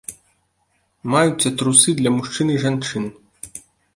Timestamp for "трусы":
1.59-1.89